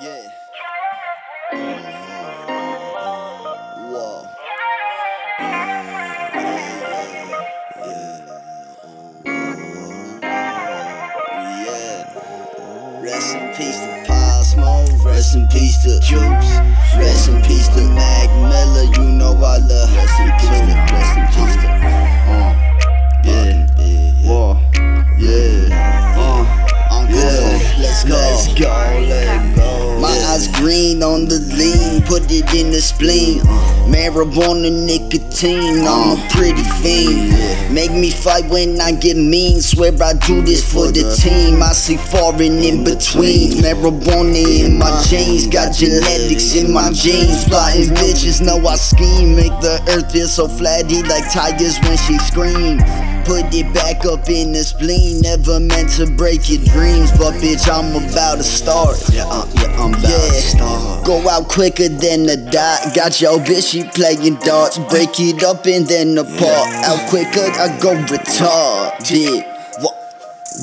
Yeah. 0.00 0.22
Whoa. 3.90 4.24
Yeah. 11.66 13.02
Rest 13.02 13.34
in 13.36 13.54
peace 13.54 13.76
to 13.76 14.04
Cosmo. 14.06 14.86
Rest 15.04 15.34
in 15.34 15.46
peace 15.48 15.82
to 15.82 16.00
Juice. 16.00 16.50
Rest 16.96 17.28
in 17.28 17.42
peace 17.42 17.68
to 17.68 17.82
Mac 17.90 18.30
Miller. 18.48 18.84
You 18.96 19.12
know 19.12 19.34
I 19.34 19.58
love. 19.58 19.94
Rest 19.94 20.18
in 20.18 20.30
peace 20.38 20.60
to. 20.60 20.76
Rest 20.94 21.16
in 21.18 21.26
peace 21.26 21.56
to. 21.60 21.68
Uh, 22.30 22.54
yeah. 23.22 23.66
Whoa. 24.24 24.56
Yeah. 25.18 26.16
Uh, 26.16 26.42
I'm 26.90 27.06
good. 27.06 27.60
Let's 27.80 28.04
go. 28.04 28.14
Let's 28.14 28.48
go. 28.58 29.29
Eyes 30.40 30.48
green 30.58 31.02
on 31.02 31.26
the 31.26 31.38
lean. 31.52 32.00
Put 32.02 32.30
it 32.32 32.54
in 32.54 32.70
the 32.70 32.80
spleen. 32.80 33.40
Marijuana, 33.92 34.70
nicotine. 34.72 35.84
I'm 35.86 36.16
a 36.16 36.28
pretty 36.30 36.62
fiend. 36.80 37.74
Make 37.74 37.92
me 37.92 38.10
fight 38.10 38.48
when 38.48 38.80
I 38.80 38.92
get 38.92 39.16
mean. 39.18 39.60
Swear 39.60 39.92
I 40.02 40.14
do 40.14 40.40
this 40.40 40.64
for 40.64 40.86
the 40.86 41.04
team. 41.20 41.62
I 41.62 41.72
see 41.72 41.98
foreign 41.98 42.58
in 42.64 42.84
between. 42.84 43.60
Marijuana 43.60 44.64
in 44.64 44.78
my 44.78 45.02
jeans. 45.04 45.46
Got 45.46 45.74
genetics 45.74 46.56
in 46.56 46.72
my 46.72 46.90
genes. 46.90 47.44
Plotting 47.44 47.94
bitches 47.96 48.40
know 48.40 48.66
I 48.66 48.76
scheme. 48.76 49.36
Make 49.36 49.52
the 49.60 49.82
earth 49.88 50.10
feel 50.10 50.28
so 50.28 50.48
flatty 50.48 51.02
like 51.02 51.30
tires 51.32 51.78
when 51.80 51.98
she 51.98 52.16
scream. 52.18 52.78
Put 53.30 53.54
it 53.54 53.72
back 53.72 54.04
up 54.06 54.28
in 54.28 54.50
the 54.50 54.64
spleen. 54.64 55.20
Never 55.20 55.60
meant 55.60 55.90
to 56.02 56.06
break 56.18 56.50
your 56.50 56.58
dreams, 56.74 57.12
but 57.12 57.38
bitch, 57.38 57.70
I'm 57.70 57.94
about 57.94 58.38
to 58.38 58.42
start. 58.42 58.98
Yeah, 59.14 59.22
uh, 59.30 59.46
yeah, 59.54 59.70
I'm 59.78 59.94
about 59.94 60.02
to 60.02 60.42
start. 60.42 61.06
Go 61.06 61.22
out 61.30 61.46
quicker 61.46 61.86
than 61.88 62.28
a 62.28 62.34
dot. 62.50 62.90
Got 62.92 63.20
your 63.20 63.38
bitch, 63.38 63.70
she 63.70 63.84
playing 63.84 64.34
darts. 64.42 64.78
Break 64.90 65.14
it 65.20 65.44
up 65.44 65.64
and 65.66 65.86
then 65.86 66.18
apart. 66.18 66.74
Out 66.82 67.08
quicker, 67.08 67.46
I 67.54 67.70
go 67.78 67.94
retarded. 68.10 69.46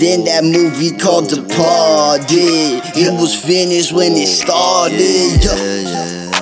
Then 0.00 0.24
that 0.24 0.42
movie 0.42 0.96
called 0.96 1.28
The 1.28 1.44
Party. 1.44 2.80
It 2.98 3.12
was 3.12 3.36
finished 3.36 3.92
when 3.92 4.12
it 4.12 4.26
started. 4.26 5.44
Yeah, 5.44 5.54
Yeah. 5.54 6.30
yeah. 6.30 6.33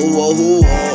Whoa. 0.00 0.32
Whoa, 0.32 0.60
whoa, 0.62 0.87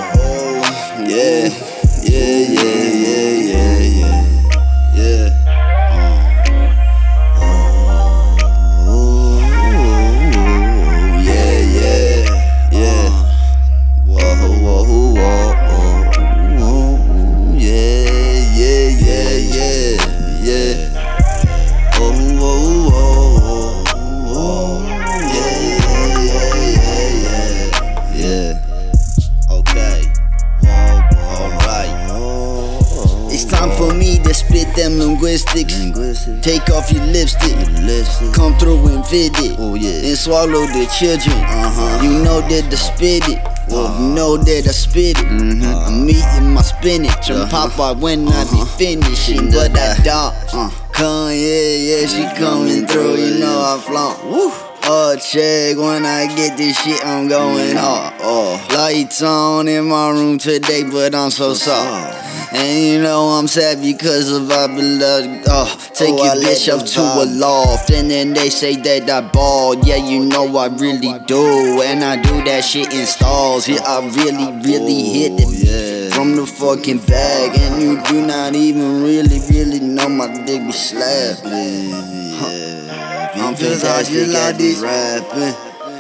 It's 33.43 33.51
time 33.51 33.71
for 33.75 33.93
me 33.93 34.19
to 34.19 34.33
spit 34.33 34.73
them 34.73 34.99
linguistics. 34.99 35.77
Linguistic. 35.77 36.41
Take 36.41 36.69
off 36.69 36.89
your 36.93 37.03
lipstick. 37.07 37.51
Listen. 37.83 38.31
Come 38.31 38.55
through 38.57 38.87
and 38.87 39.05
fit 39.05 39.33
it. 39.39 39.57
Oh, 39.59 39.75
yeah. 39.75 40.07
And 40.07 40.17
swallow 40.17 40.63
the 40.71 40.87
children. 40.97 41.35
Uh-huh. 41.43 41.99
You 42.01 42.23
know 42.23 42.39
that 42.39 42.71
I 42.71 42.75
spit 42.75 43.27
it. 43.27 43.43
Well, 43.67 43.99
you 43.99 44.15
know 44.15 44.37
that 44.37 44.63
I 44.65 44.71
spit 44.71 45.19
it. 45.19 45.25
Mhm. 45.27 45.59
I'm 45.87 46.09
eating 46.09 46.53
my 46.53 46.61
spinach. 46.61 47.29
And 47.29 47.41
Uh-huh. 47.41 47.67
pop 47.67 47.79
out 47.81 47.97
when 47.97 48.29
I 48.29 48.45
be 48.45 48.63
finishing. 48.79 49.51
But 49.51 49.77
I 49.77 49.97
don't. 50.07 50.33
Uh, 50.53 50.69
come, 50.93 51.31
yeah, 51.31 51.75
yeah, 51.99 52.07
she 52.07 52.23
coming 52.39 52.87
through. 52.87 53.15
You 53.17 53.39
know 53.39 53.59
I 53.59 53.77
flaunt. 53.81 54.23
Woo. 54.25 54.53
Oh, 54.85 55.15
check 55.15 55.77
when 55.77 56.05
I 56.05 56.27
get 56.35 56.57
this 56.57 56.77
shit, 56.81 57.05
I'm 57.05 57.29
going 57.29 57.77
off. 57.77 58.13
Oh, 58.19 58.67
Lights 58.73 59.21
on 59.21 59.69
in 59.69 59.85
my 59.85 60.09
room 60.09 60.37
today, 60.37 60.83
but 60.83 61.15
I'm 61.15 61.31
so 61.31 61.53
soft. 61.53 62.17
And 62.53 62.83
you 62.83 63.01
know 63.01 63.29
I'm 63.29 63.47
sad 63.47 63.81
because 63.81 64.29
of 64.29 64.51
I 64.51 64.67
blood. 64.67 65.43
Oh, 65.47 65.63
uh, 65.63 65.77
take 65.93 66.15
Oh, 66.15 66.23
your 66.25 66.33
I 66.33 66.35
bitch 66.35 66.67
up 66.67 66.85
to 66.85 67.01
a 67.01 67.25
loft, 67.25 67.91
and 67.91 68.11
then 68.11 68.33
they 68.33 68.49
say 68.49 68.75
that 68.75 69.09
I 69.09 69.21
ball. 69.21 69.77
Yeah, 69.85 69.95
you 69.95 70.25
know 70.25 70.57
I 70.57 70.67
really 70.67 71.17
do, 71.27 71.81
and 71.81 72.03
I 72.03 72.21
do 72.21 72.43
that 72.43 72.65
shit 72.65 72.93
in 72.93 73.05
stalls. 73.05 73.69
Yeah, 73.69 73.81
I 73.85 74.05
really, 74.05 74.51
really 74.67 75.01
hit 75.01 75.31
it 75.39 76.09
yeah. 76.09 76.15
from 76.15 76.35
the 76.35 76.45
fucking 76.45 76.99
bag, 77.05 77.57
and 77.57 77.81
you 77.81 78.03
do 78.03 78.27
not 78.27 78.53
even 78.53 79.01
really, 79.01 79.39
really 79.49 79.79
know 79.79 80.09
my 80.09 80.27
dick 80.45 80.61
be 80.65 80.73
slapping. 80.73 81.89
Yeah. 81.89 83.12
I'm 83.12 83.12
Because 83.33 83.83
I 83.83 84.03
fantastic 84.03 84.15
just 84.15 84.35
at 84.35 84.45
like 84.45 84.57
this 84.57 84.79
rapping. 84.79 85.55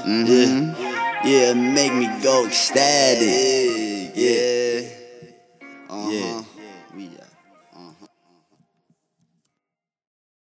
Mhm. 0.05 0.75
Yeah, 1.25 1.53
make 1.53 1.93
me 1.93 2.07
go 2.21 2.45
ecstatic. 2.45 4.11
Yeah. 4.15 4.92